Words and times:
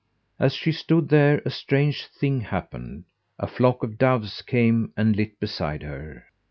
As 0.39 0.55
she 0.55 0.71
stood 0.71 1.09
there 1.09 1.43
a 1.45 1.51
strange 1.51 2.07
thing 2.07 2.41
happened; 2.41 3.03
a 3.37 3.45
flock 3.45 3.83
of 3.83 3.99
doves 3.99 4.41
came 4.41 4.91
and 4.97 5.15
lit 5.15 5.39
beside 5.39 5.83
her. 5.83 6.25